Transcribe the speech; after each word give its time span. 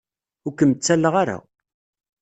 Ur 0.45 0.53
kem-ttalleɣ 0.53 1.13
ara. 1.21 1.37